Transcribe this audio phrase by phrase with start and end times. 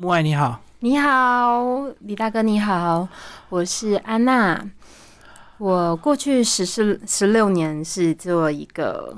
[0.00, 3.08] 木爱你好，你好，李大哥你好，
[3.48, 4.64] 我是安娜。
[5.56, 9.12] 我过去十四十六年是做一个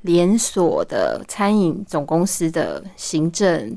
[0.00, 3.76] 连锁的餐饮总公司的行政，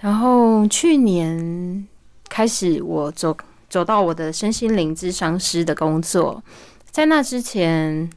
[0.00, 1.86] 然后去年
[2.28, 3.36] 开始我走
[3.70, 6.42] 走到我的身心灵智商师的工作，
[6.90, 8.10] 在那之前，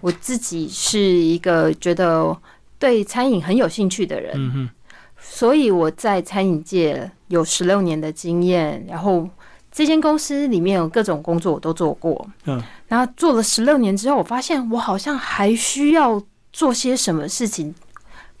[0.00, 2.34] 我自己是一个觉得
[2.78, 4.32] 对餐饮很有兴趣的人。
[4.34, 4.70] 嗯哼，
[5.26, 9.28] 所以我在餐饮界有十六年的经验，然后
[9.72, 17.74] 这间公司里面有各种工作我都做过，嗯，然后做了十六年之后，我发现我好像还需要做些什么事情，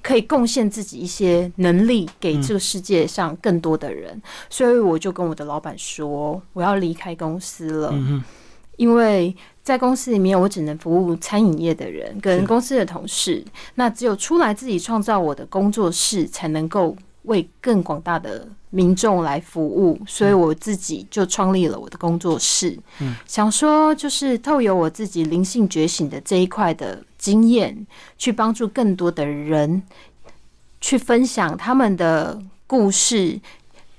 [0.02, 7.94] 可以贡献自己一些能力给这个世界上更多的人，所以我就跟我的老板说，我要离开公司了，
[8.76, 13.44] 因为在公司里面，我只能服务餐饮业的人跟公司的同事。
[13.76, 19.98] 那只有出来自己创造我的工作室，才能够为更广大的民众来服务。
[20.06, 27.86] 所以我自己就创立了我的工作室，嗯想说就是透由我自己灵性觉醒的这一块的经验，
[28.18, 29.82] 去帮助更多的人
[30.80, 33.40] 去分享他们的故事。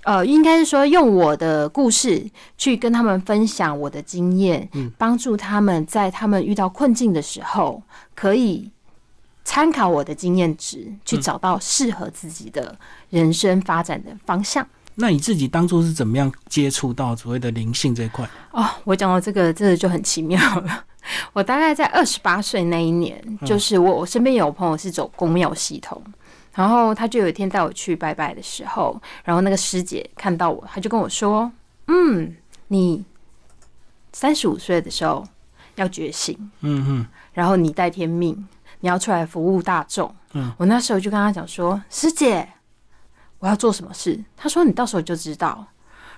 [0.05, 2.23] 呃，应该是说用我的故事
[2.57, 7.81] 去跟他们分享我的经验，嗯帮助他们在他们遇到困境的时候，
[8.13, 8.69] 可以
[9.43, 12.77] 参考我的经验值，去找到适合自己的
[13.09, 14.65] 人生发展的方向。
[14.93, 18.29] 那你自己当初是怎么样接触到所谓的灵性这一块？
[18.51, 20.85] 哦，我讲到这个，真的就很奇妙了。
[21.33, 26.01] 我大概在二十八岁那一年，就是我我身边有朋友是走公庙系统，
[26.55, 31.51] 然后他就有一天带我去拜拜的时候，然后那个师姐看到我，他就跟我说
[31.87, 32.35] ：“嗯，
[32.69, 33.05] 你
[34.13, 35.23] 三十五岁的时候
[35.75, 38.47] 要觉醒，嗯嗯，然后你带天命，
[38.79, 42.47] 你要出来服务大众。”嗯，我那时候就跟他讲说：“师姐，
[43.39, 45.67] 我要做什么事？”他说：“你到时候就知道。”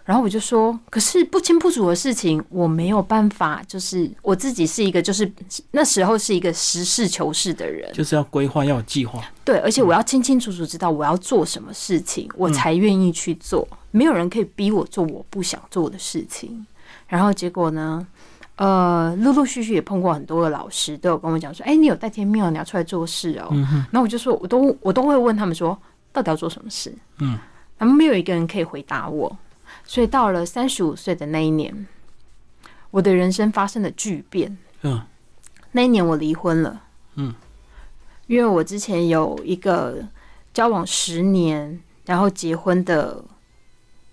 [0.08, 3.62] 然后我就说：“可是不清不楚的事情，我没有办法。
[3.68, 5.30] 就是我自己是一个，就是
[5.72, 9.22] 那时候是一个实事求是的人，就是要规划，要有计划。
[9.44, 13.68] 对，而且我要清清楚楚知道我要做什么事情，我才愿意去做。
[13.92, 16.66] 没有人可以逼我做我不想做的事情。
[17.08, 18.08] 然后结果呢？
[18.56, 23.50] 呃，陆陆续续也碰过很多的老师，都有跟我讲说：“哎、你有带天命哦，你要出来做事哦。
[23.52, 25.78] 嗯哼，然后我就说，我都我都会问他们说，
[26.12, 26.92] 到底要做什么事？
[27.20, 27.38] 嗯，
[27.78, 29.38] 他们没有一个人可以回答我。
[29.88, 31.88] 所以到了三十五岁的那一年，
[32.92, 34.56] 我的人生发生了巨变。
[34.84, 35.02] 嗯
[35.72, 36.84] 那一年我离婚了，
[37.16, 37.34] 嗯，
[38.28, 40.04] 因为我之前有一个
[40.54, 43.24] 交往十年，然后结婚的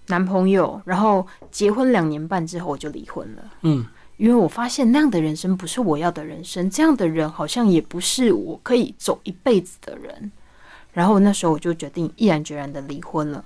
[0.07, 3.43] 男朋友，然后结婚两年半之后我就离婚了。
[3.63, 3.87] 嗯
[4.17, 10.31] 因为我发现那样的人生不是我要的人生，这样的人好像也不是我可以走一辈子的人。
[10.93, 13.45] 然后那时候我就决定毅然决然的离婚了，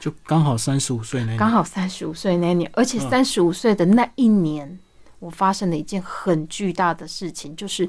[0.00, 1.36] 就刚好三十五岁那年。
[1.36, 4.78] 刚好三十五岁那年，而且三十五岁的那一年，
[5.18, 7.88] 我发生了一件很巨大的事情，就是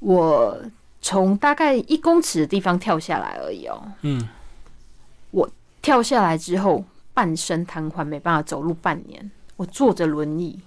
[0.00, 0.62] 我
[1.00, 3.82] 从大概一公尺的地方跳下来而已哦。
[4.02, 4.28] 嗯，
[5.30, 10.60] 我跳下来之后，半身瘫痪，没办法走路半年，我坐着轮椅。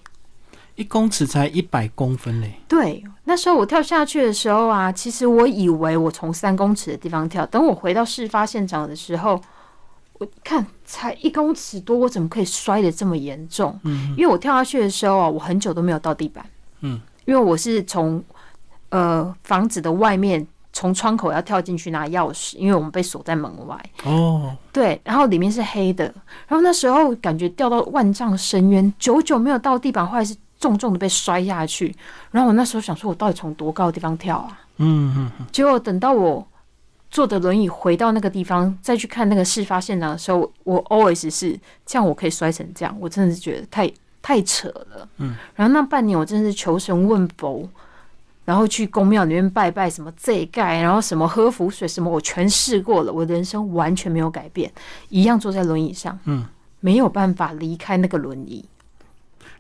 [0.74, 2.60] 一公尺才一百公分嘞。
[2.68, 9.40] 对，那时候我跳下去的时候啊，其实我以为我从三公尺的地方跳，等我回到事发现场的时候，
[10.18, 13.78] 我看才一公尺多，我怎么可以摔得这么严重？
[13.84, 16.46] 嗯因为我跳下去的时候啊，我很久都没有到地板。
[16.82, 18.24] 嗯，因为我是从
[18.90, 23.78] 呃房子的外面从窗口要跳进去拿钥匙，因为我们被锁在门外。
[24.06, 26.06] 哦，对，然后里面是黑的，
[26.48, 31.94] 然后那时候感觉掉到万丈深渊，久久没有到地板，后来是重重的被摔下去。
[32.32, 34.62] 然后我那时候想说，我到底从多高的地方跳啊？
[34.78, 36.46] 嗯嗯嗯，结果等到我
[37.16, 43.90] 坐着轮椅回到那个地方，再去看那个事发现场的时候，我 always 是这样，我可以摔成这样，我真的是觉得太
[44.22, 45.08] 太扯了。
[45.20, 47.70] 嗯，然后那半年我真的是求神问佛。
[48.44, 54.72] 然后去宫庙里面拜拜，什么这盖，然后什么喝符水，什么我全试过了，我的人生完全没有改变，
[55.10, 56.46] 一样坐在轮椅上，嗯，
[56.80, 58.64] 没有办法离开那个轮椅。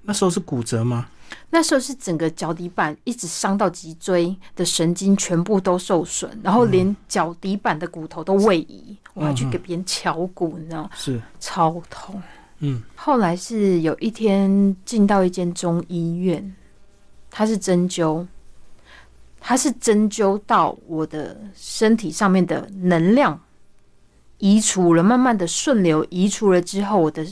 [0.03, 1.07] 那时候是骨折吗？
[1.49, 10.89] 那时候是整个脚底板一直伤到脊椎的神经全部都受损，然后连脚底板的骨头都位移，我还去给别人敲骨，你知道吗？
[10.95, 12.21] 是，超痛。
[12.59, 16.55] 嗯后来是有一天进到一间中医院，
[17.29, 18.25] 他是针灸，
[19.39, 23.39] 他是针灸到我的身体上面的能量
[24.37, 27.25] 移除了，慢慢的顺流移除了之后，我的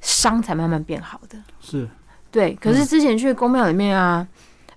[0.00, 1.38] 伤才慢慢变好的。
[1.60, 1.88] 是，
[2.30, 4.26] 对，可是之前去宫庙里面啊，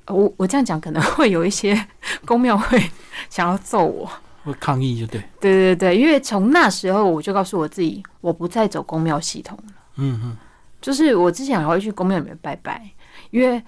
[0.05, 1.73] 呃我我这样讲可能会有一些
[2.25, 2.81] 宫庙会
[3.29, 4.09] 想要揍我，
[4.43, 9.73] 会抗议就对，对对对，因为从那时候我就告诉我自己，我不再走公庙系统了。
[9.97, 10.37] 嗯嗯，
[10.81, 12.89] 就是我之前还会去公庙里面拜拜，
[13.31, 13.61] 因为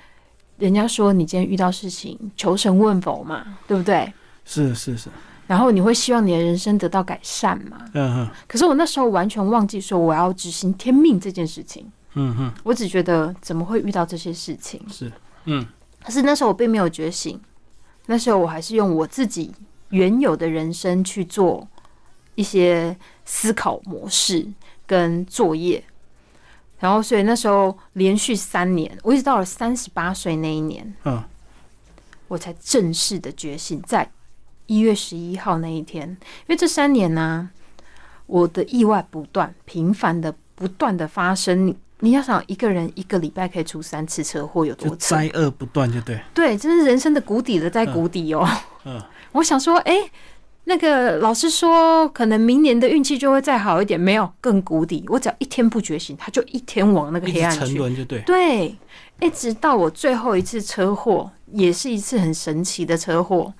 [0.57, 4.11] 人家说你今天遇到事情，求神问佛嘛，对不对？
[4.45, 5.09] 是是是，
[5.47, 7.77] 然后你会希望你的人生得到改善嘛？
[7.93, 8.27] 嗯嗯。
[8.47, 11.85] 可是我那时候完全忘记说我要执行天命这件事情，
[12.15, 14.81] 嗯嗯，我只觉得怎么会遇到这些事情？
[14.89, 15.11] 是，
[15.45, 15.65] 嗯
[16.03, 17.39] 可是那时候我并没有觉醒，
[18.05, 19.53] 那时候我还是用我自己
[19.89, 21.67] 原有的人生去做
[22.35, 22.95] 一些
[23.25, 24.47] 思考模式
[24.85, 25.83] 跟作业，
[26.79, 31.23] 然后所以那时候连续三年，我一直到了三十八岁那一年，嗯，
[32.27, 34.09] 我才正式的觉醒，在
[34.67, 37.49] 一月十一号那一天，因为这三年呢、
[38.27, 41.75] 我的意外不断、频繁的、不断的发生。
[42.05, 45.15] 你你要想，一个人一个礼拜可以出三次车祸，有多扯？
[45.15, 48.47] 灾厄不断就对，对，这是人生的谷底了，在谷底哦。
[48.85, 49.01] 嗯
[49.33, 49.93] 我想说，哎、
[50.63, 55.03] 那个老师说，可能明年的运气就会再好一点，没有更谷底。
[55.09, 57.77] 我只要一天不觉醒，他就一天往那个黑暗去。
[57.77, 58.75] 沦就对，对，
[59.19, 63.53] 一直到我最后一次车祸，也是一次很神奇的车祸，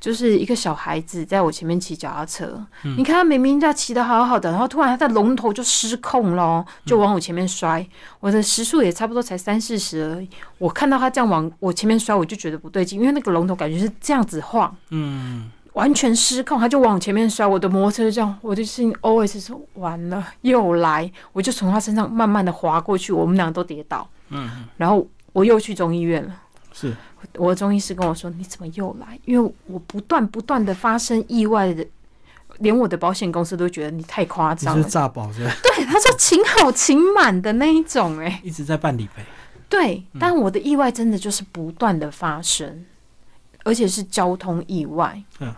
[0.00, 2.58] 就是一个小孩子在我前面骑脚踏车，
[2.96, 7.86] 你看他明明在骑的好好的，然后突然他的龙头就失控了，就往我前面摔。
[8.18, 14.74] 我的时速也差不多才三四十而已，我看到他这样往我前面摔，我就觉得不对劲，因为那个龙头感觉是这样子晃。
[14.88, 26.34] 嗯，完全失控，他就往前面摔，我的摩托车就这样，我的心 always 说完了又来，我就从他身上慢慢的滑过去，我们俩都跌倒，嗯，然后我又去中医院了。
[26.72, 26.94] 是，
[27.36, 29.18] 我的中医师跟我说：“你怎么又来？
[29.24, 31.86] 因为我不断不断的发生意外的，
[32.58, 34.88] 连我的保险公司都觉得你太夸张了。
[34.88, 35.52] 诈保是吧？
[35.62, 39.22] 对，他说请好请满的那一种、哎，一直在办理赔，
[39.68, 42.84] 对，但我的意外真的就是不断的发生，
[43.64, 45.22] 而且是交通意外。
[45.40, 45.54] 嗯，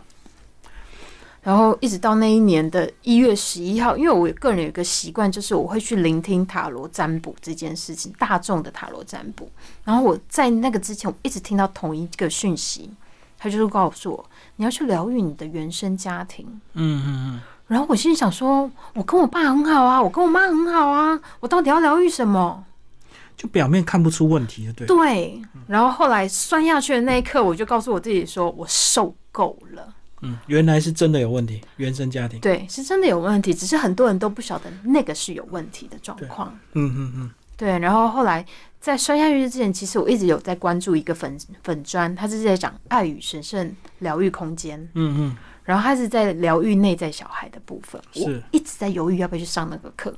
[1.42, 9.50] 然后一直到那一年的一月十一号，因为我个人有一个习惯，就是我会去聆听塔罗占卜这件事情，大众的塔罗占卜。
[9.82, 12.88] 然后我在那个之前，我一直听到同一个讯息，
[13.36, 14.24] 他就是告诉我，
[14.54, 16.46] 你要去疗愈你的原生家庭。
[16.74, 22.64] 嗯嗯嗯然后我心里想说，我跟我爸很好啊，我跟我妈很好啊，我到底要疗愈什么？
[22.68, 29.92] 嗯，就表面看不出问题就对，对，然后后来摔下去的那一刻，我就告诉我自己说，我受够了。
[30.22, 36.56] 嗯，原来是真的有问题，原生家庭，对，是真的有问题，只是很多人都不晓得那个是有问题的状况。
[36.72, 38.44] 嗯嗯嗯，对，然后后来
[38.80, 48.00] 在摔下去之前，其实我一直有在关注一个粉粉砖，他是在讲爱与神圣疗愈空间，嗯嗯，然后他是在疗愈内在小孩的部分。
[48.14, 50.14] 我一直在犹豫要不要去上那个课。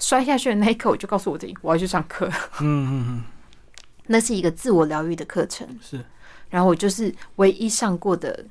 [0.00, 2.26] 摔下去的那一刻，我就告诉我自己，我要去上课。
[2.60, 3.24] 嗯嗯嗯
[4.08, 5.66] 那是一个自我疗愈的课程。
[5.70, 6.04] 嗯，是，
[6.50, 8.44] 然后我就是唯一上过的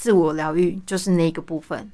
[0.00, 1.92] 自我疗愈，就是那个部分。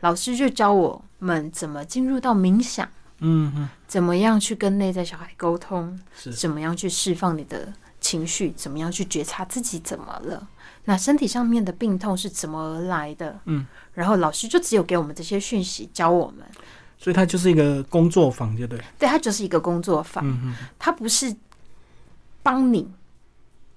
[0.00, 2.88] 老师就教我们怎么进入到冥想，
[3.18, 7.70] 嗯嗯怎么样去跟内在小孩沟通，是，怎么样去释放你的
[8.00, 10.48] 情绪，怎么样去觉察自己怎么了。
[10.86, 13.38] 那身体上面的病痛是怎么而来的？
[13.44, 16.46] 嗯，然后老师就只有给我们这些讯息，教我们。
[16.96, 21.36] 所以它就是一个工作坊就对，对，它就是一个工作坊，嗯嗯它不是
[22.42, 22.88] 帮你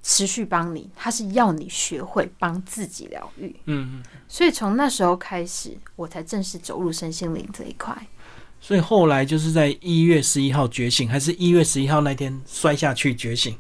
[0.10, 3.54] 持续帮你，他是要你学会帮自己疗愈。
[3.66, 7.94] 嗯嗯，所以从那时候开始，我才正式走入身心灵这一块。
[8.62, 13.54] 所以后来就是在一月十一号觉醒，还是一月十一号那天摔下去觉醒？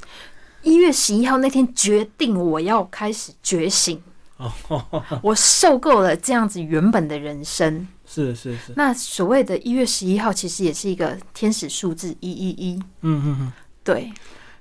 [0.63, 4.01] 一月十一号那天，决定我要开始觉醒。
[4.37, 7.85] 哦我受够了这样子原本的人生。
[8.05, 12.79] 是是是，那所谓的一月十一号，其实也是一个天使数字一一一。
[13.01, 14.09] 嗯嗯嗯，对，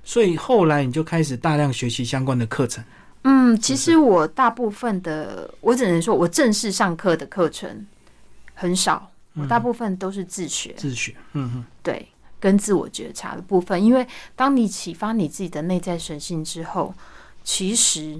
[0.06, 2.82] 所以后来你就开始大量学习相关的课程，
[3.22, 7.84] 嗯，其实我大部分的，我只能说我正式上课的课程
[8.54, 10.72] 很少，我大部分都是自学。
[10.76, 12.06] 自学，嗯嗯对，
[12.38, 16.94] 跟自我觉察的部分，因为当你启发你自己的内在神性之后，
[17.42, 18.16] 其实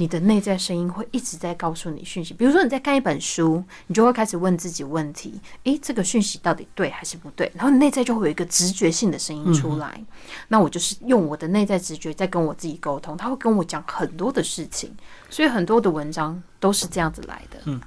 [0.00, 2.32] 你的内在声音会一直在告诉你讯息。
[2.32, 7.52] 比如说你在看一本书，你就会开始问自己问题：诶，这个讯息到底对还是不对？
[7.54, 10.02] 然后你内在就会有一个直觉性的声音出来。
[10.48, 14.90] 那我就是用我的内在直觉在跟我自己沟通，他会跟我讲很多的事情，
[15.28, 17.58] 所以很多的文章都是这样子来的。
[17.66, 17.78] 嗯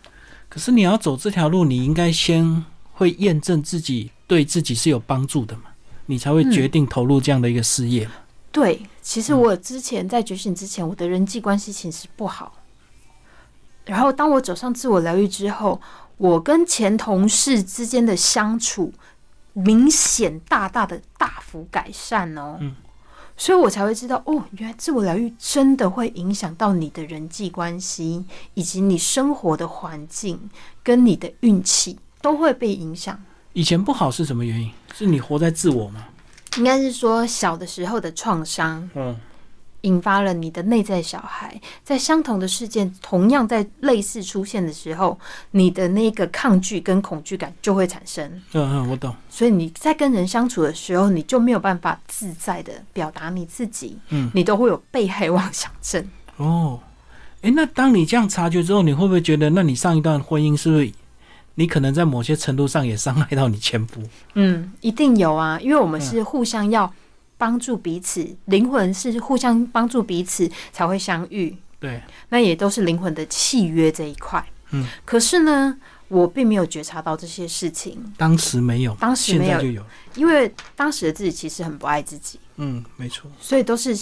[0.47, 5.63] 可是你要走这条路，你应该先会验证自己对自己是有帮助的嘛，
[6.05, 8.11] 你才会决定投入这样的一个事业嘛。
[8.51, 12.53] 对，其实我之前在觉醒之前，我的人际关系其实不好。
[13.85, 15.79] 然后当我走上自我疗愈之后，
[16.17, 18.93] 我跟前同事之间的相处
[19.51, 22.57] 明显大大的大幅改善哦。
[22.61, 22.75] 嗯
[23.35, 30.51] 所以我才会知道，哦，原来自我疗愈真的会影响到你的人际关系，以及你生活的环境
[30.83, 33.19] 跟你的运气都会被影响。
[33.53, 34.71] 以前不好是什么原因？
[34.93, 36.05] 是你活在自我吗？
[36.57, 39.15] 应该是说小的时候的创伤，嗯，
[39.81, 45.19] 引发了你的内在小孩，在相同的事件同样在类似出现的时候，
[45.51, 48.25] 你的那个抗拒跟恐惧感就会产生。
[48.53, 49.13] 嗯嗯，我懂。
[49.29, 56.07] 所以你在跟人相处的时候，你就没有办法自在的表达你自己，嗯，你都会有被害妄想症。
[56.37, 56.79] 哦，
[57.41, 60.91] 诶，那当你这样察觉之后，你会不会觉得，那你上一段婚姻是不是
[61.55, 64.01] 你可能在某些程度上也伤害到你前夫？
[64.33, 66.91] 嗯，一定有啊，因为我们是互相要
[67.37, 74.43] 帮助彼此，灵魂是互相帮助彼此才会相遇，对，那也都是灵魂的契约这一块。
[74.71, 79.83] 嗯，可是呢，我并没有觉察到这些事情，当时没有，当时没有现在就有。
[80.15, 83.29] 因为当时的自己其实很不爱自己，嗯，没错。
[83.39, 83.95] 所以都是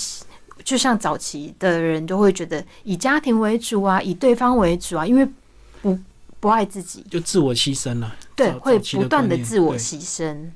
[0.63, 5.27] 就像早期的人都会觉得以家庭为主啊，以对方为主啊，因为
[5.81, 5.97] 不
[6.41, 8.13] 不爱自己，就自我牺牲了。
[8.35, 10.49] 对，会不断的自我牺牲。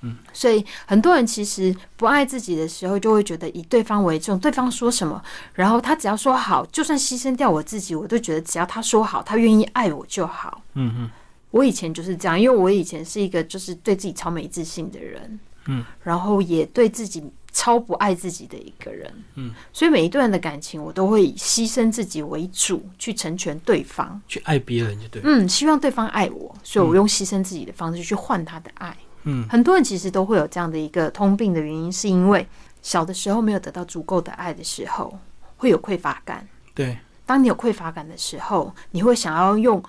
[0.00, 5.20] 嗯，所以很多人其实不爱自己的时候，就会觉得以对方为重，对方说什么，
[5.54, 10.62] 然后他只要说好，就算牺牲掉我自己，我都觉得只要他说好，他愿意爱我就好。
[10.74, 11.10] 嗯嗯，
[11.50, 17.24] 我以前就是这样，因为我以前是一个就是对自己超没自信的人，嗯，然后也对自己
[17.58, 25.20] 超不爱自己的一个人，嗯，所以每一段的感情我都会以牺牲自己为主去成全对方，去爱别人就对。
[25.24, 28.96] 嗯，希望对方爱我，所以我用牺牲自己的方式去换他的爱。
[29.24, 32.46] 嗯很多人其实都会有这样的一个通病的原因，是因为
[32.80, 35.18] 小的时候没有得到足够的爱的时候，
[35.56, 36.46] 会有匮乏感。
[36.76, 36.96] 对，
[37.26, 39.82] 当你有匮乏感的时候，你会想要用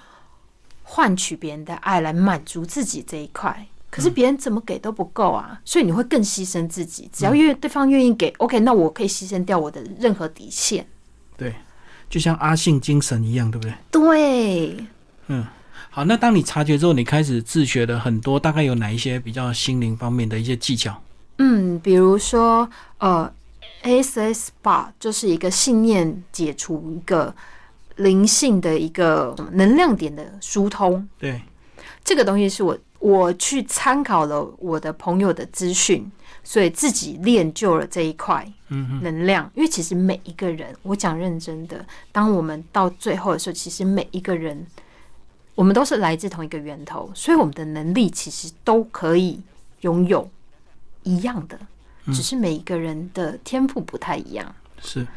[0.81, 3.67] 换取别人的爱来满足自己这一块。
[3.89, 7.09] 可是别人怎么给都不够啊，所以你会更牺牲自己。
[7.11, 10.85] 只要愿对方愿意给，OK，那我可以牺牲掉我的任何底线。
[11.35, 11.55] 对，
[12.09, 13.73] 就像阿信精神一样，对不对？
[13.91, 14.85] 对，
[15.27, 15.45] 嗯，
[15.89, 21.01] 好，那当你察觉之后，你开始自学了很多，大概有哪一些比较心灵方面的一些技巧？
[21.37, 22.69] 嗯，比如说，
[22.99, 23.31] 呃
[23.83, 27.33] ，ASS bar 就是一个信念解除一个
[27.95, 31.07] 灵性的一个能量点的疏通。
[31.17, 31.41] 对，
[32.03, 36.11] 这个东西是我我去参考了我的朋友的资讯，
[36.43, 38.45] 所以自己练就了这一块
[39.01, 39.49] 能量。
[39.55, 44.65] 因为其实每一个人，我讲认真的，当我们到最后的时候，其实每一个人，
[45.55, 49.41] 我们都是来自同一个源头，所以我们的能力其实都可以
[49.81, 50.29] 拥有
[51.03, 51.57] 一样的，
[52.07, 54.53] 只是每一个人的天赋不太一样。
[54.81, 55.07] 是，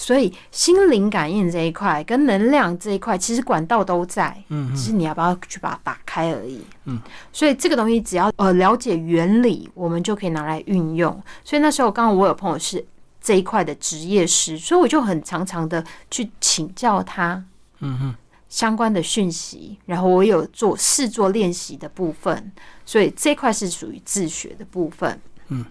[0.00, 6.62] 所以心灵感应这一块跟能量这一块，其实管道都在，嗯只是你要不要去把它打开而已。
[6.86, 6.98] 嗯，
[7.30, 11.22] 所以这个东西只要呃了解原理，我们就可以拿来运用。
[11.44, 12.82] 所以那时候刚刚我有朋友是
[13.20, 17.44] 这一块的职业师，所以我就很常常的去请教他
[17.80, 18.14] 嗯哼，
[18.48, 22.50] 相关的讯息，然后我有做试做练习的部分，
[22.86, 25.20] 所以这一块是属于自学的部分。
[25.48, 25.62] 嗯，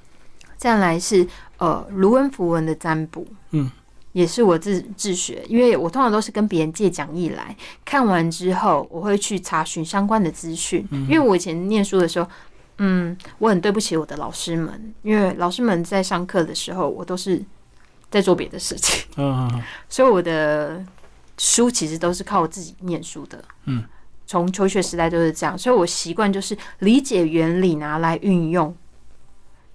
[0.56, 3.72] 再来是呃卢恩符文的占卜，嗯，
[4.20, 12.28] 也是我自自学，因为我通常都是跟别人借讲义来看完之后，我会去查询相关的资讯，因为我以前念书的时候。
[12.82, 17.44] 嗯，我很对不起我的老师们，因为老师们在上课的时候，我都是
[18.10, 19.06] 在做别的事情。
[19.18, 20.82] 嗯嗯所以我的
[21.38, 23.44] 书其实都是靠我自己念书的。
[23.66, 23.84] 嗯，
[24.26, 28.74] 从求学时代都是这样，所以我习惯就是理解原理拿来运用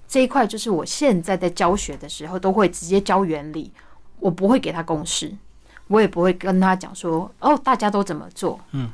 [0.09, 0.47] 这一块。
[0.47, 3.71] 就是我现在在教学的时候都会直接教原理，
[4.25, 5.31] 我不会给他公式，
[5.89, 8.59] 我也不会跟他讲说哦大家都怎么做。
[8.73, 8.91] 嗯，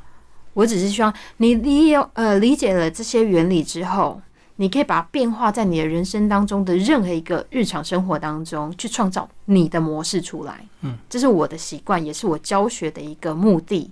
[0.53, 4.21] 我只是希望你理有呃理解了这些原理之后。
[4.57, 10.63] 你可以把它变化在你的人生当中的任何一个日常生活当中，去创造你的模式出来。
[10.81, 13.89] 嗯，这是我的习惯，也是我教学的一个目的。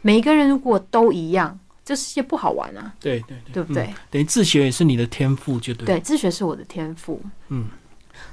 [0.00, 3.82] 每一个人如果都一样，这世界不好玩啊，对对对，对不对？
[3.88, 7.20] 嗯等于自学也是你的天赋，就对。，对，自学是我的天赋。
[7.48, 7.68] 嗯，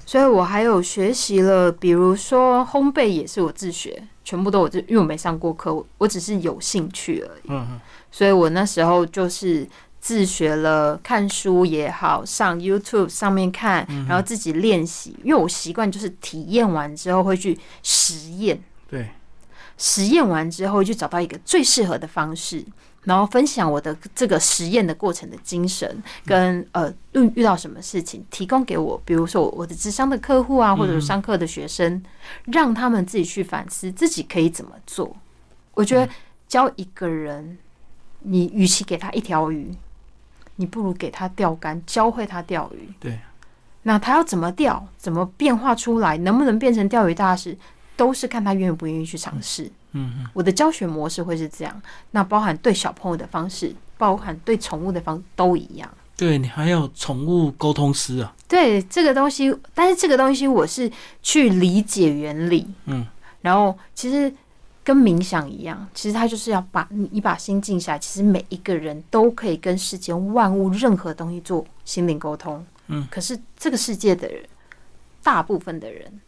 [0.05, 7.47] 所以我还有学习了，比如说烘焙也是我自学，全部都我自，因为我没上过课，我我只是有兴趣而已。
[7.49, 9.67] 嗯嗯所以我那时候就是
[9.99, 15.17] 自学了，看书也好，上 YouTube 上面看，然后自己练习。
[15.23, 19.09] 因为我习惯就是体验完之后会去实验，对，
[19.77, 22.63] 实验完之后就找到一个最适合的方式，
[23.05, 32.01] 然后分享我的这个实验的过程的精神，跟呃遇遇到什么事情，提供给我，比如说我我的智商的客户啊，或者是上课的学生，
[32.45, 35.15] 让他们自己去反思自己可以怎么做。
[35.73, 36.09] 我觉得
[36.47, 37.57] 教一个人，
[38.19, 39.75] 你与其给他一条鱼，
[40.55, 42.93] 你不如给他钓竿，教会他钓鱼。
[42.99, 43.19] 对，
[43.81, 47.57] 那他要怎么钓，怎么变化出来，能不能变成钓鱼大师，
[47.97, 49.63] 都是看他愿不愿意去尝试。
[49.63, 51.81] 嗯嗯，我的教学模式会是这样，
[52.11, 55.89] 那包含对小朋友的方式，包含对宠物的方都一样。
[56.15, 60.89] 对你还有宠物沟通师啊，对这个东西，但是这个东西我是
[61.23, 63.05] 去理解原理，嗯，
[63.41, 64.31] 然后其实
[64.83, 74.43] 跟冥想一样，其实它就是要把你你把心静下来，其实每一个人都可以跟世间万物任何东西做心灵沟通，嗯，可是这个世界的人，
[75.23, 76.21] 大部分的人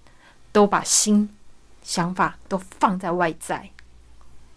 [0.51, 1.29] 都把心
[1.85, 3.69] 想法都放在外在。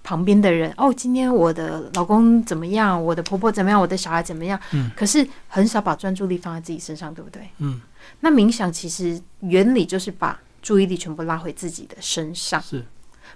[0.03, 3.05] 旁边的人哦，今天我的老公怎么样？
[3.05, 3.79] 我的婆婆怎么样？
[3.79, 4.59] 我的小孩怎么样？
[4.73, 7.47] 嗯，可是很少把专注力放在自己身上，对不对？
[7.59, 7.79] 嗯，
[8.21, 12.83] 那冥想其实原理就是把注意力全部拉回自己的身上，是，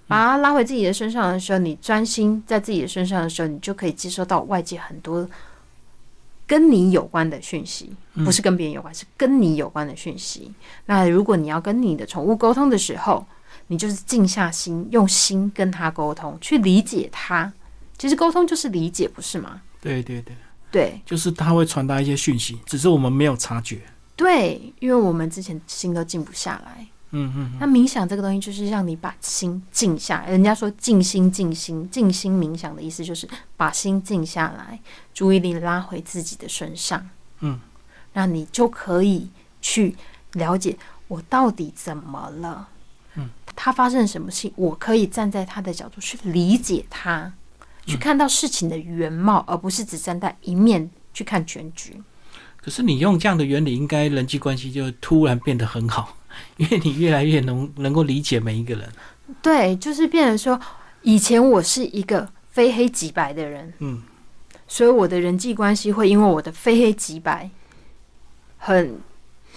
[0.09, 5.29] 把它拉回自己的身上的时候，你专心在自己的身上的时候，你就可以接收到外界很多
[6.47, 10.51] 跟你有关的讯息，嗯不是跟别人有关，是跟你有关的讯息。
[10.87, 13.27] 那如果你要跟你的宠物沟通的时候，
[13.73, 17.51] 你就是静下心，用心跟他沟通，去理解他。
[17.97, 19.63] 其实沟通就是理解，不是吗？
[19.81, 20.37] 对对对，
[20.71, 23.81] 对就是他会传达一些讯息，只是我们没有察觉。
[24.15, 26.87] 对，因为我们之前心都静不下来。
[27.13, 30.31] 嗯嗯那冥想这个东西就是让你把心静下来。
[30.31, 33.27] 人家说静心、静心、静心冥想的意思就是
[33.57, 34.79] 把心静下来，
[35.15, 37.09] 注意力拉回自己的身上。
[37.41, 37.59] 嗯，
[38.13, 39.31] 那你就可以
[39.63, 39.97] 去
[40.33, 40.77] 了解
[41.09, 42.69] 我到底怎么了。
[43.53, 47.33] 嗯，他发生什么事情，我可以站在他的角度去理解他，
[47.87, 52.01] 去看到事情的原貌，而不是只站在一面去看全局。
[52.57, 56.17] 可是你用这样的原理，应该人际关系就突然变得很好，
[56.57, 58.89] 因为你越来越能能够理解每一个人。
[59.41, 60.61] 对，就是变成说，
[61.03, 64.03] 以前我是一个非黑即白的人，嗯，
[64.69, 67.51] 所以我的人际关系会因为我的非黑即白
[68.59, 69.01] 很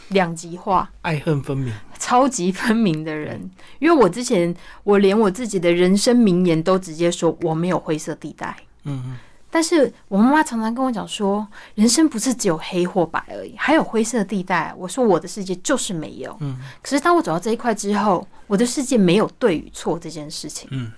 [0.09, 1.73] 两极化、爱恨分明。
[1.97, 3.49] 超级分明的人。
[3.79, 8.55] 因为我之前我连我自己的人生名言都直接说我没有灰色地带。
[8.83, 9.17] 嗯嗯，
[9.49, 14.73] 但是我妈妈常常跟我讲说，人生不是只有黑或白而已，还有灰色地带。
[14.77, 16.35] 我说我的世界就是没有。
[16.41, 20.67] 嗯，可是当我走到这一块之后，我的世界没有对与错这件事情。
[20.71, 20.91] 嗯，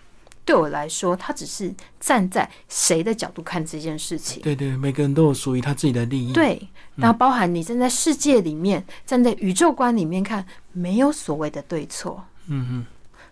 [0.47, 4.41] 对我来说，他只是站在谁的角度看这件事情。
[4.41, 12.23] 对对，每个人都有属于他自己的利益。，对，那包含你站在世界里面，站在宇宙观里面看，没有所谓的对错。
[12.47, 12.85] 嗯嗯，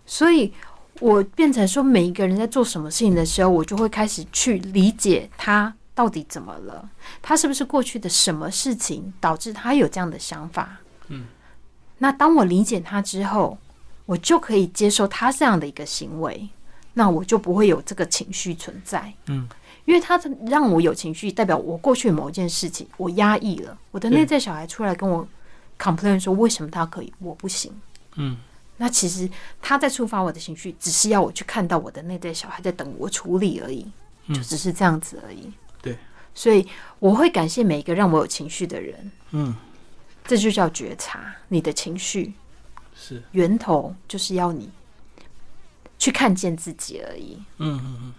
[0.04, 0.52] 所以
[1.00, 6.86] 我变成说，每一个人在做什么事情的时候，我就会开始去理解他到底怎么了，
[7.22, 10.76] 他是不是过去的什么事情导致他有这样的想法。
[11.08, 11.24] 嗯，
[11.96, 13.56] 那当我理解他之后，
[14.04, 16.48] 我就可以接受他这样的一个行为，
[16.98, 19.12] 那我就不会有这个情绪存在。
[19.26, 19.46] 嗯，
[19.84, 25.28] 因为他让我有情绪，代表我过去某一件事情我压抑了，我的内在小孩出来跟我
[25.78, 27.70] complain 说，为什么他可以，我不行。
[28.14, 28.38] 嗯，
[28.78, 29.28] 那其实
[29.60, 33.86] 他在触发我的情绪，只是要我去看到我的内在小孩在等我处理而已，
[34.28, 35.52] 嗯就只是这样子而已。
[35.82, 35.98] 对，
[36.34, 36.66] 所以
[36.98, 39.54] 我会感谢每一个让我有情绪的人，嗯，
[40.24, 42.32] 这就叫觉察你的情绪
[42.94, 44.70] 是，源头，就是要你
[46.06, 47.36] 去看见自己而已。
[47.58, 48.12] 嗯嗯嗯。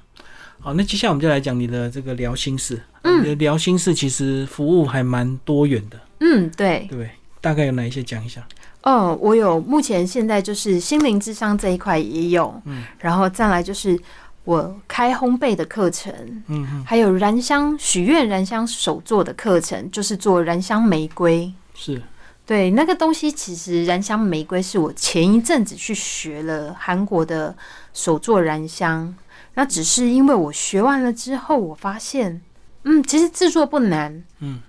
[0.59, 2.83] 好，那接下来我们就来讲你的这个聊心事。
[3.03, 8.45] 嗯你的聊心事其实服务还蛮多元的，嗯，对对，大概有哪一些讲一下？
[8.83, 13.97] 哦，我有目前现在就是心灵智商这一块也有，嗯，然后再来就是
[14.43, 16.13] 我开烘焙的课程，
[16.47, 21.49] 嗯嗯，还有燃香许愿燃香手作的课程，就是做燃香玫瑰。
[21.73, 22.01] 是，
[22.47, 27.53] 对，那个东西其实燃香玫瑰是我前一阵子去学了韩国的
[27.93, 29.13] 手做燃香，
[29.55, 32.41] 那只是因为我学完了之后，我发现，
[32.83, 34.61] 嗯，其实制作不难，嗯，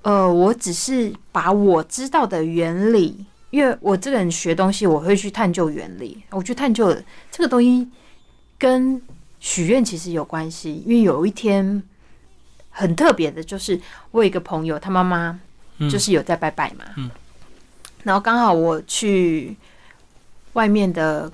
[0.00, 6.96] 呃，我只是把我知道的原理，因为我这个人学东西，我会去探究原理，我去探究
[7.30, 7.86] 这个东西
[8.58, 9.02] 跟
[9.40, 11.82] 许愿其实有关系，因为有一天
[12.70, 13.78] 很特别的，就是
[14.10, 15.40] 我有一个朋友，他妈妈嗯
[15.90, 17.10] 就是有在拜拜嘛，嗯。
[18.02, 19.56] 然后刚好我去
[20.52, 21.30] 外面的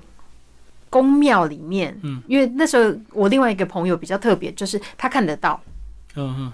[0.89, 5.61] 宫庙里面，嗯，因为那时候我另外一个朋友比较特别，就是他看得到
[6.15, 6.53] 嗯嗯，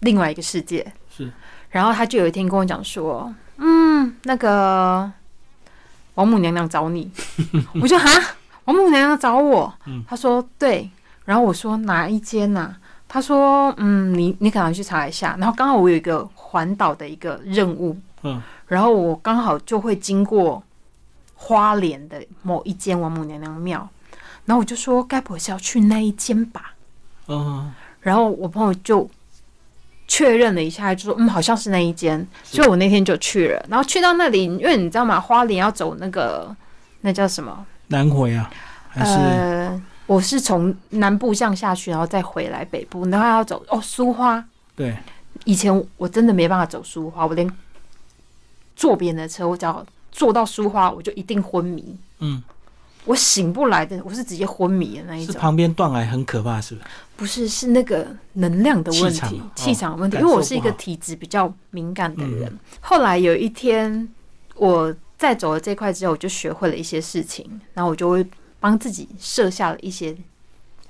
[0.00, 1.30] 另外一个世界，是，
[1.70, 5.10] 然后他就有一天跟我讲说，嗯，那个
[6.14, 7.10] 王母娘娘找你，
[7.80, 8.08] 我就哈，
[8.66, 10.04] 王母娘娘找我，嗯。
[10.08, 10.88] 他说对，
[11.24, 12.74] 然后我说哪一间呐、
[13.08, 16.24] 他说嗯，你你可能去查一下，然后刚好我有一个
[16.56, 20.62] 环岛的一个任务，嗯然后我刚好就会经过
[21.34, 23.86] 花莲的某一间王母娘娘庙，
[24.46, 26.72] 然后我就说该不会是要去那一间吧？
[27.28, 29.06] 嗯然后我朋友就
[30.08, 33.66] 确认了一下，就说嗯，好像是那一间，所以我那天就去了。
[33.68, 35.20] 然后去到那里，因为你知道吗？
[35.20, 36.56] 花莲要走那个
[37.02, 37.66] 那叫什么？
[37.88, 38.48] 南回啊，
[38.88, 44.42] 还是、呃，我是从南部向下去，然后再回来北部，然后要走哦苏花。
[44.74, 44.96] 对，
[45.46, 47.50] 以前我真的没办法走苏花，我连
[48.74, 51.96] 坐别人的车，我只要坐到苏花，我就一定昏迷。
[52.18, 52.42] 嗯，
[53.04, 55.32] 我醒不来的，我是直接昏迷的那一种。
[55.32, 56.86] 是旁边断崖很可怕，是不是？
[57.16, 60.16] 不是，是那个能量的问题气场问题。
[60.18, 62.50] 因为我是一个体质比较敏感的人。
[62.52, 64.08] 嗯后来有一天，
[64.56, 68.26] 我在走了这块之后，我就学会了一些事情，然后我就会
[68.58, 70.16] 帮自己设下了一些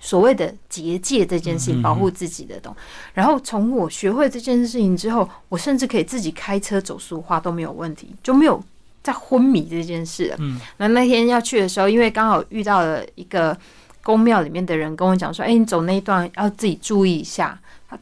[0.06, 2.72] 所谓的结界这件事情，保护自己的东。
[3.12, 8.62] 然后从我学会这件事情之后，我甚至可以自己开车走苏花都没有问题，就没有
[9.02, 10.36] 在昏迷这件事了。
[10.38, 13.58] 嗯，那那天要去的时候，因为刚好遇到了一个
[14.04, 17.58] 宫庙里面的人跟我讲说：“哎、你走那一段要自己注意一下。”
[17.90, 17.98] 他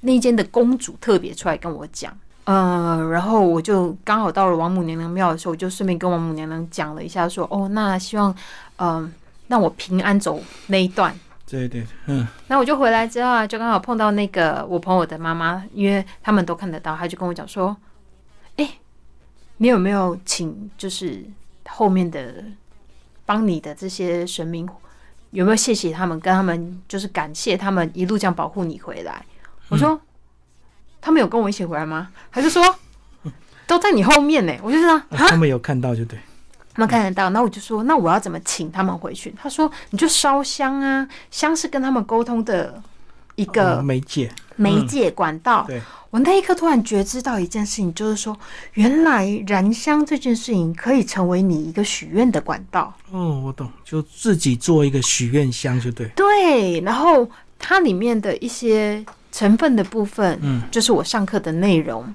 [0.00, 2.12] 那一间的公主特别出来跟我讲，
[2.44, 8.34] 呃，然后我就刚好到了王母娘娘庙的时候，我就顺便跟王母娘娘讲了一下，说：“哦，那希望
[8.78, 9.12] 嗯、
[9.48, 11.14] 让我平安走那一段。”
[11.48, 17.76] 对对，嗯那我就回来之后啊，就刚好碰到那个我朋友的妈妈，因为他们都看得到，他就跟我讲说
[18.58, 18.68] ：“哎、
[19.58, 21.24] 你有没有请就是
[21.68, 22.44] 后面的
[23.24, 24.68] 帮你的这些神明，
[25.30, 29.24] 有没有谢谢他们，跟他们就是感谢他们一路这样保护你回来？”
[29.70, 30.00] 我说
[31.00, 32.62] ：“他们有跟我一起回来吗？”还是说
[33.68, 34.52] ：“都在你后面呢。
[34.64, 36.18] ”我就说：“啊他们有看到就对，
[36.76, 39.34] 他们看得到，那我就说，那我要怎么请他们回去？
[39.40, 42.82] 他说，你就烧香啊，香是跟他们沟通的
[43.34, 45.64] 一哦个媒介，媒介管道。
[45.66, 48.38] 对，我那一刻突然觉知到一件事情，就是说，
[48.74, 52.92] 原来燃香这件事情可以成为你一个许愿的管道。
[53.10, 57.26] 哦，我懂，就自己做一个许愿箱就对，对，然后
[57.58, 62.14] 它里面的一些成分的部分，嗯，就是我上课的内容，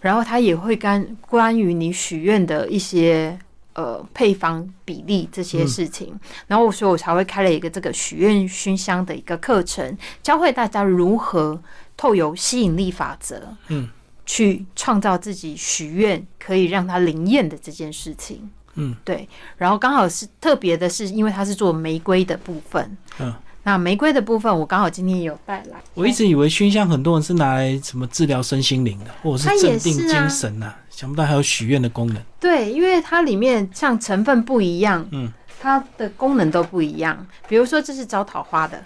[0.00, 3.36] 然后它也会关关于你许愿的一些
[3.78, 6.12] 呃配方比例这些事情，
[6.48, 11.62] 然后所以我才会开了一个这个许愿熏香的一个课程，教会大家如何
[11.96, 13.88] 透由吸引力法则，嗯，
[14.26, 18.50] 去创造自己许愿可以让它灵验的这件事情。
[18.74, 23.32] 嗯，对，然后刚好是特别的是，因为它是做玫瑰的部分，嗯，
[23.68, 32.16] 那玫瑰的部分我刚好今天也有带来，我一直以为熏香很多人是拿来什么治疗身心灵的，或者是镇定精神呐、想不到还有许愿的功能。
[32.40, 37.26] 对，因为它里面像成分不一样，嗯，它的功能都不一样。
[37.46, 38.82] 比如说这是招桃花的，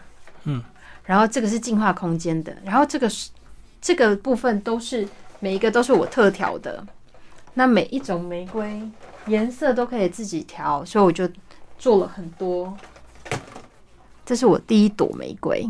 [0.47, 0.61] 嗯，
[1.05, 3.31] 然后这个是净化空间的，然后这个是
[3.81, 5.07] 这个部分都是
[5.39, 6.85] 每一个都是我特调的。
[7.55, 8.83] 那每一种玫瑰
[9.27, 11.31] 颜色都可以自己调，所以我就
[11.79, 12.77] 做了很多。
[14.25, 15.69] 这是我第一朵玫瑰，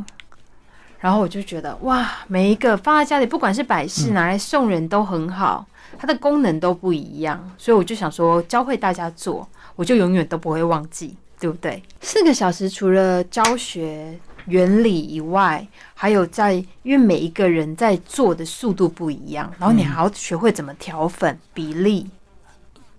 [0.99, 5.67] 然后我就觉得哇，每一个放在家里，不管是摆饰拿来送人都很好。
[5.99, 11.83] 它的功能都不一样，所以我就想说教会大家做，我就永远都不会忘记，对不对？
[12.01, 22.09] 四个小时除了教学原理以外，还有在因为每一个人在做的速度不一样，然后你还要学会怎么调粉比例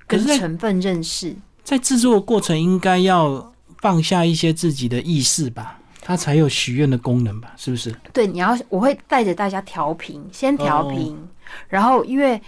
[0.06, 1.36] 跟成分认识。
[1.63, 3.53] 在制作的过程应该要
[3.84, 7.52] 放下一些自己的意识吧，它才有许愿的功能吧？
[7.58, 7.93] 是不是？
[8.13, 11.17] 对，你要我会带着大家调频，先调频，
[11.67, 12.41] 然后因为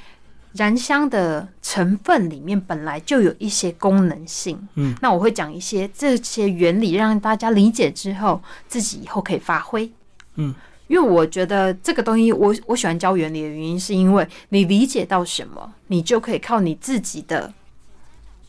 [0.53, 9.91] 燃香的成分里面本来就有一些功能性，嗯，那我会讲一些这些原理，让大家理解之后，自己以后可以发挥，
[10.35, 10.55] 嗯，
[10.87, 17.53] 因为我觉得这个东西我我喜欢教原理的原因，是因为你理解到什么，你就可以靠你自己的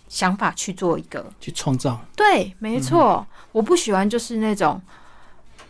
[0.08, 1.24] 想法去做一个。
[1.40, 2.00] 去创造。
[2.14, 4.80] 对，没错，我不喜欢就是那种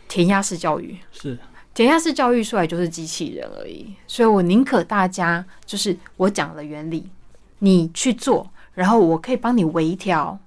[0.09, 0.99] 填鸭式教育。
[1.13, 1.39] 是。
[1.75, 7.07] 填鸭式教育出来就是机器人而已，所以我宁可大家就是我讲的原理，
[7.59, 10.39] 你去做，然后我可以帮你微调，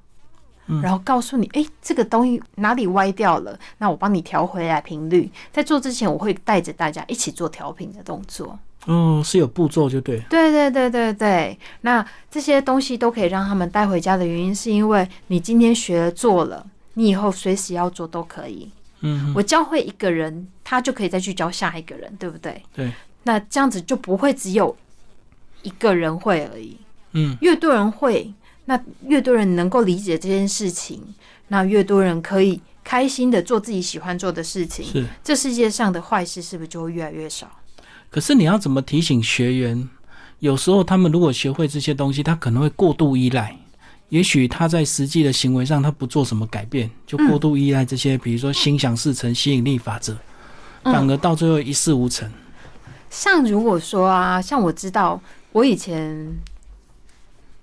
[0.66, 0.82] 嗯。
[0.82, 5.32] 然后告诉你，诶，这个东西哪里歪掉了，那我帮你调回来频率。
[5.52, 8.58] 在做之前，我会带着大家一起做调频的动作。
[8.90, 10.24] 哦，是有步骤就对了。
[10.30, 18.70] 对对对对对，那这些东西都可以让他们带回家的原因，是因为你今天学了做了，你以后随时要做都可以。
[19.02, 22.62] 嗯，我教会一个人，他就可以再去教下一个人，对不对？
[22.76, 22.92] 对，
[23.24, 24.76] 那这样子就不会只有
[25.62, 26.76] 一个人会而已。
[27.14, 28.34] 嗯，越多人会，
[28.66, 31.02] 那越多人能够理解这件事情，
[31.50, 34.84] 那越多人可以开心的做自己喜欢做的事情。
[34.84, 35.06] 是。
[35.24, 37.50] 这世界上的坏事是不是就会越来越少？
[38.10, 39.88] 可是你要怎么提醒学员？
[40.40, 43.56] 有时候他们如果学会这些东西，他可能会过度依赖。
[44.08, 50.14] 也许他在实际的行为上，他不做什么改变，就过度依赖这些，比如说心想事成、吸引力法则，
[50.84, 52.28] 嗯反而到最后一事无成。
[53.10, 56.36] 像如果说啊，像我知道我以前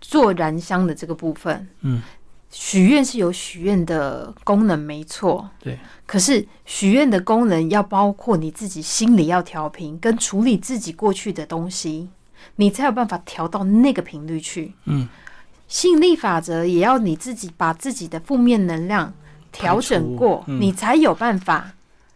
[0.01, 2.01] 做燃香的这个部分，嗯，
[2.51, 5.49] 许愿是有许愿的功能，没错。
[5.63, 5.79] 对。
[6.07, 12.09] 可是许愿的功能要包括你自己心里要调频，跟处理自己过去的东西，
[12.57, 14.73] 你才有办法调到那个频率去。
[14.85, 15.09] 嗯。
[15.69, 19.13] 吸引力法则也要你自己把自己的负面能量
[19.51, 21.73] 调整过，嗯你才有办法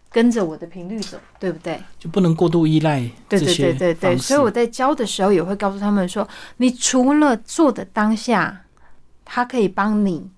[0.08, 1.80] 跟着我的频率走，对不对？
[1.98, 6.26] 就不能过度依赖对对对对对，所以我在教的时候也会告诉他们说，
[6.58, 8.66] 你除了做的当下，
[9.32, 10.28] 它可以帮你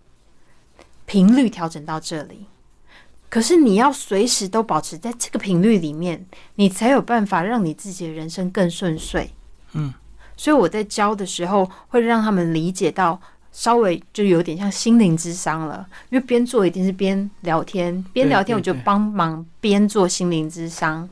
[1.07, 2.47] 频率调整到这里，
[3.31, 6.27] 可是你要随时都保持在这个频率里面，
[6.57, 9.31] 你才有办法让你自己的人生更顺遂。
[9.73, 9.95] 嗯，
[10.37, 13.19] 所以我在教的时候会让他们理解到。
[13.55, 21.07] 稍微就有点像心灵之商了，因为边做一定是边聊天，边聊天我就帮忙边做心灵之商。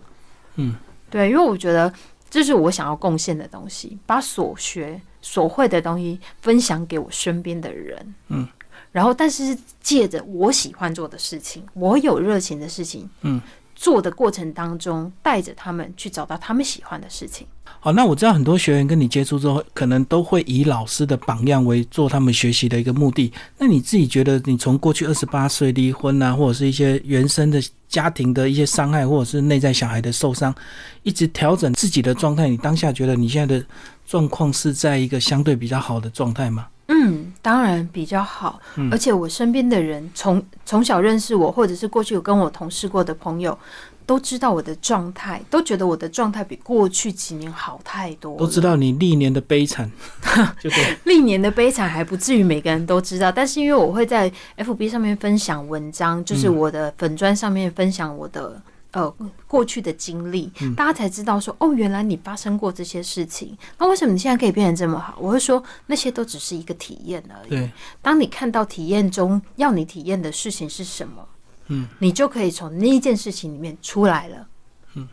[0.54, 0.74] 嗯，
[1.10, 1.92] 对，因为我觉得
[2.30, 8.14] 这是我想要贡献的东西，把所学所会的东西分享给我身边的人。
[8.28, 8.46] 嗯，
[8.92, 13.40] 然后但是是借着我喜欢做的事情，我有热情的事情，嗯，
[13.80, 17.46] 做的过程当中，带着他们去找到他们喜欢的事情。
[17.64, 23.32] 好，那我知道很多学员跟你接触之后，可能都会以老师的榜样为做他们学习的一个目的。
[23.56, 30.54] 那你自己觉得，你从过去二十八岁离婚啊，或者是一些原生的家庭的一些伤害，或者是内在小孩的受伤，
[31.02, 33.64] 一直调整自己的状态，你当下觉得你现在的
[34.06, 36.66] 状况是在一个相对比较好的状态吗？
[36.92, 43.56] 嗯，当然比较好，嗯而且我身边的人从从小认识我，或者是过去有跟我同事过的朋友，
[44.04, 48.36] 都知道我的状态，都觉得我的状态比过去几年好太多。
[48.36, 49.88] 都知道你历年的悲惨，
[50.60, 58.60] 就对，历年的悲惨还不至于每个人都知道，但是因为我会在 FB 上面分享文章，就是嗯我的粉砖上面分享我的。
[58.92, 59.14] 呃，
[59.46, 63.56] 过去的经历，嗯大家才知道说，哦，原来你发生过这些事情。
[63.78, 65.16] 那为什么你现在可以变得这么好？
[65.20, 67.50] 我会说，那些都只是一个体验而已。
[67.50, 67.70] 对，
[68.02, 71.28] 当你看到体验中要你体验的事情是什么，
[71.68, 74.48] 嗯，你就可以从那一件事情里面出来了。
[74.94, 75.06] 嗯，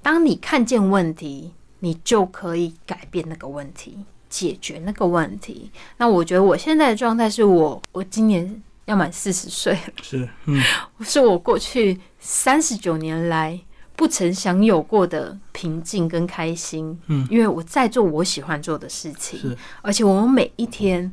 [0.00, 3.98] 当你看见问题，你就可以改变那个问题，
[4.30, 5.70] 解决那个问题。
[5.98, 10.58] 那我觉得我现在的状态是我，我今年要满四十岁了，是，嗯，
[11.02, 13.60] 是我过去三十九年来
[13.94, 16.98] 不曾享有过的平静跟开心。
[17.08, 19.38] 嗯，因为我在做我喜欢做的事情。
[19.38, 21.12] 是，而且我们每一天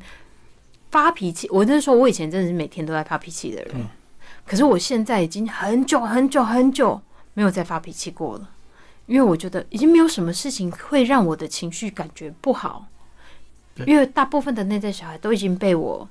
[0.89, 3.87] 发脾气，我就是说，我以前真的是每天都在发脾气的人，嗯。
[4.45, 7.01] 可是我现在已经很久很久很久
[7.33, 8.49] 没有再发脾气过了，
[9.05, 12.87] 因为我觉得已经没有什么事情会让我的情绪感觉不好，
[13.85, 16.07] 因为大部分的内在小孩都已经被我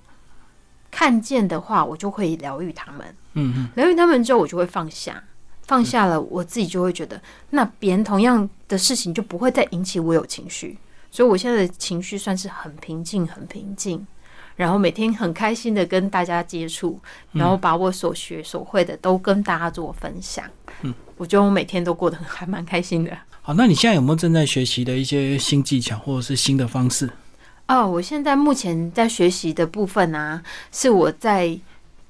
[0.95, 5.21] 看见的话，我就会疗愈他们，嗯嗯，疗愈他们之后，我就会放下。
[5.67, 10.79] 放下了，我自己就会觉得，那别人同样的事情就不会再引起我有情绪，
[11.11, 14.07] 所以我现在的情绪算是很平静，很平静。
[14.55, 17.01] 然后每天很开心的跟大家接触，
[17.33, 20.45] 然后把我所学所会的都跟大家做分享。
[20.83, 23.11] 嗯，我觉得我每天都过得还蛮开心的。
[23.43, 27.11] 好，那你现在有没有正在学习的一些新技巧或者是新的方式？
[27.67, 31.59] 哦，我现在目前在学习的部分啊，是我在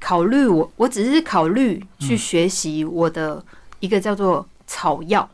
[0.01, 3.45] 考虑我，我只是考虑去学习我的
[3.81, 5.29] 一个叫做草药，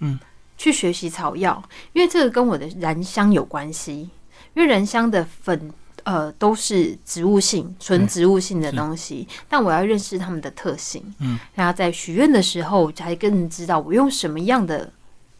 [0.00, 0.18] 嗯，
[0.58, 4.10] 去学习草药，因为这个跟我的燃香有关系，
[4.54, 5.72] 因为燃香的粉。
[6.04, 14.92] 呃，都是植物性、纯植物性的东西，但我要认识它们的特性，嗯，然后在许愿的时候，才更知道我用什么样的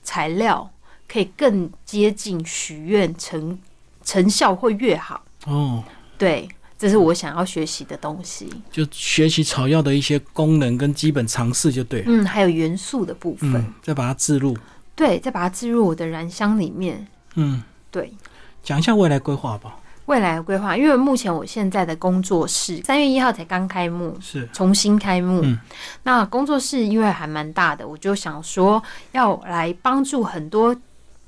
[0.03, 0.71] 材料
[1.07, 3.59] 可以更接近许愿成
[4.05, 5.23] 成效会越好。
[5.47, 5.83] 哦，
[6.17, 8.49] 对，这是我想要学习的东西。
[8.71, 12.07] 就学习草药的一些功能跟基本常识就对了。
[12.09, 14.57] 嗯，还有元素的部分，嗯，再把它置入。
[14.95, 17.07] 对，再把它置入我的燃香里面。
[17.35, 18.12] 嗯，对，
[18.62, 19.77] 讲一下未来规划吧。
[20.07, 25.40] 未来的规划，因为目前我现在的工作室三月一号才刚开幕，是，重新开幕。
[25.43, 25.59] 嗯
[26.03, 30.77] 那工作室因为还蛮大的，我就想说要来帮助很多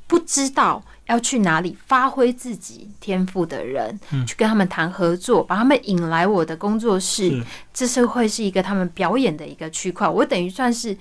[0.07, 4.27] 不知道要去哪里发挥自己天赋的人，嗯。
[4.27, 7.31] 去跟他们谈合作，把他们引来我的工作室。
[7.31, 10.97] 是，这是会是一个他们表演的一个区块，我等于算是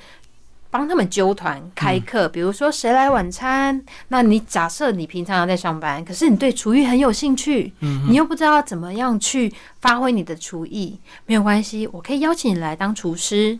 [0.70, 13.58] 帮他们揪团开课，比如说谁来晚餐，那你假设你平常要在上班，可是你对厨艺很有兴趣，嗯你又不知道怎么样去发挥你的厨艺，没有关系，我可以邀请你来当厨师，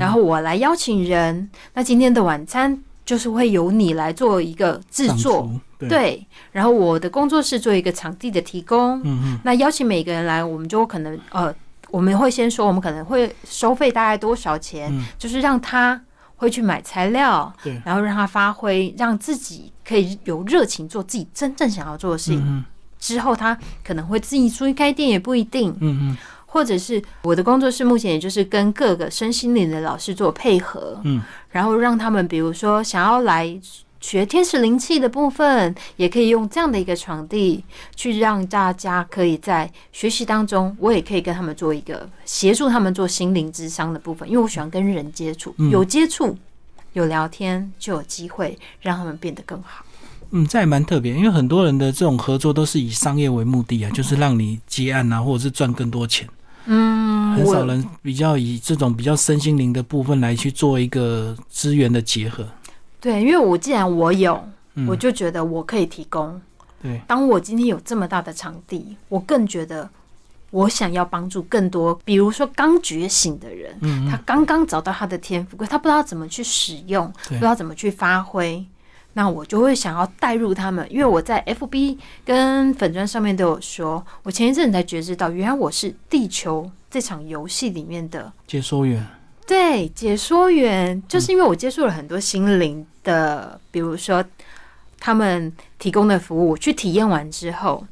[0.00, 5.50] 然后我来邀请人，那今天的晚餐就是会由你来做一个制作。
[5.78, 11.54] 对，对，然后我的工作室做一个场地的提供，嗯嗯，那邀请每个人来，我们就可能呃，
[11.90, 15.06] 我们会先说我们可能会收费大概多少钱，嗯。
[15.18, 15.98] 就是让他
[16.36, 22.42] 会去买材料，对，然后让他发挥，让自己可以有热情做自己真正想要做的事情。
[22.44, 22.62] 嗯
[23.00, 25.70] 之后他可能会自己出去开店，也不一定。
[25.80, 26.16] 嗯嗯
[26.50, 33.60] 或者是我的工作室目前也就是跟各个身心灵的老师做配合，嗯，然后让他们比如说想要来
[34.00, 37.62] 学天使灵气的部分，也可以用这样的一个场地
[37.94, 46.36] 去让大家可以在学习当中，我也可以跟他们做一个协助他们做心灵智商的部分，因为我喜欢跟人接触，嗯有接触。
[46.94, 49.84] 有聊天就有机会让他们变得更好。
[50.30, 56.26] 嗯，这还蛮特别，因为很多人的这种合作都是以商业为目的啊，就是让你接案啊，或者是赚更多钱。
[56.70, 62.46] 嗯，很少人比较以这种比较身心灵的部分来去做一个资源的结合。
[63.00, 64.42] 对，因为我既然我有，
[64.74, 66.40] 嗯我就觉得我可以提供。
[66.82, 69.88] 对，当我今天有这么大的场地，我更觉得
[70.50, 78.64] 我想要帮助更多，比如说刚觉醒的人，嗯他刚刚找到他的天赋，可他不知道怎么去使用，不知道怎么去发挥。
[79.18, 89.04] 那我就会想要带入他们，因为我在 FB 跟粉砖上面都有说，我前一阵才觉知到，原来我是地球这场游戏里面的解说员。
[89.44, 94.24] 对，解说员就是因为我接触了很多心灵的，比如说
[95.00, 97.84] 他们提供的服务，去体验完之后，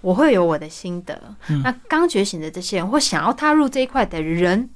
[0.00, 1.20] 我会有我的心得。
[1.48, 4.70] 嗯那刚觉醒的这些人，或想要踏入这一块的人，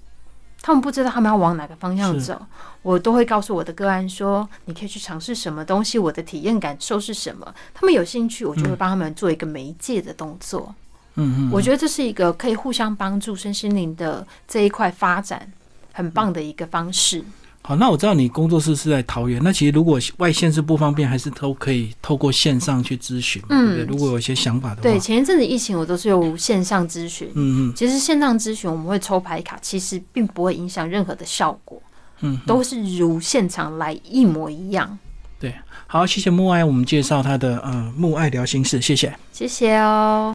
[0.67, 2.41] 他们不知道他们要往哪个方向走，
[2.81, 7.55] 我都会告诉我的个案说，你可以去尝试什么东西，我的体验感受是什么。
[7.75, 10.75] 他们有兴趣，我就会帮他们做一个媒介的动作。
[11.17, 15.53] 嗯嗯，我觉得这是一个可以互相帮助身心灵的这一块发展
[15.93, 17.23] 很棒的一个方式。
[17.67, 23.97] 好，那我知道你工作室是在桃园，那其实如果外县是不方便，还是都可以透过线上去咨询嘛，嗯对不对？
[23.97, 27.27] 如果有一些想法的话，对，前一阵子疫情我都是用线上咨询。
[27.35, 31.83] 嗯嗯其实线上咨询我们会抽牌卡，其实并不会影响任何的效果，
[32.21, 34.99] 嗯，都是如现场来一模一样。
[35.41, 35.55] 对
[35.87, 39.15] 好，谢谢木爱，我们介绍他的呃木爱聊心事，谢谢。
[39.33, 40.33] 谢谢哦。